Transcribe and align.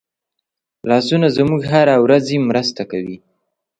لاسونه 0.89 1.27
زموږ 1.37 1.61
هره 1.73 1.95
ورځي 2.05 2.37
مرسته 2.49 2.83
کوي 2.91 3.17